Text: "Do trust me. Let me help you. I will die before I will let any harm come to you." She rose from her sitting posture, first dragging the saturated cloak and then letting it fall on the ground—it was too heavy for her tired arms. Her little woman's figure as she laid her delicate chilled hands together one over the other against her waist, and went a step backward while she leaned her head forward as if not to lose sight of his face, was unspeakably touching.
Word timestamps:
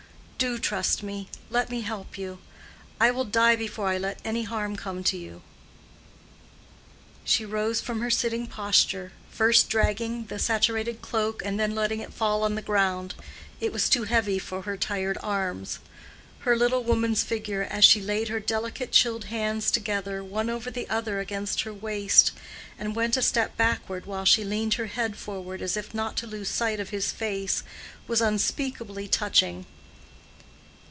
"Do 0.49 0.57
trust 0.57 1.03
me. 1.03 1.29
Let 1.51 1.69
me 1.69 1.81
help 1.81 2.17
you. 2.17 2.39
I 2.99 3.11
will 3.11 3.25
die 3.25 3.55
before 3.55 3.89
I 3.89 3.93
will 3.93 3.99
let 4.01 4.19
any 4.25 4.41
harm 4.41 4.75
come 4.75 5.03
to 5.03 5.15
you." 5.15 5.43
She 7.23 7.45
rose 7.45 7.79
from 7.79 8.01
her 8.01 8.09
sitting 8.09 8.47
posture, 8.47 9.11
first 9.29 9.69
dragging 9.69 10.25
the 10.25 10.39
saturated 10.39 10.99
cloak 11.03 11.43
and 11.45 11.59
then 11.59 11.75
letting 11.75 11.99
it 11.99 12.11
fall 12.11 12.41
on 12.43 12.55
the 12.55 12.63
ground—it 12.63 13.71
was 13.71 13.87
too 13.87 14.05
heavy 14.05 14.39
for 14.39 14.63
her 14.63 14.75
tired 14.77 15.19
arms. 15.21 15.77
Her 16.39 16.57
little 16.57 16.83
woman's 16.83 17.21
figure 17.23 17.61
as 17.61 17.85
she 17.85 18.01
laid 18.01 18.29
her 18.29 18.39
delicate 18.39 18.91
chilled 18.91 19.25
hands 19.25 19.69
together 19.69 20.23
one 20.23 20.49
over 20.49 20.71
the 20.71 20.89
other 20.89 21.19
against 21.19 21.61
her 21.61 21.73
waist, 21.73 22.31
and 22.79 22.95
went 22.95 23.15
a 23.15 23.21
step 23.21 23.55
backward 23.57 24.07
while 24.07 24.25
she 24.25 24.43
leaned 24.43 24.73
her 24.73 24.87
head 24.87 25.17
forward 25.17 25.61
as 25.61 25.77
if 25.77 25.93
not 25.93 26.17
to 26.17 26.25
lose 26.25 26.49
sight 26.49 26.79
of 26.79 26.89
his 26.89 27.11
face, 27.11 27.61
was 28.07 28.21
unspeakably 28.21 29.07
touching. 29.07 29.67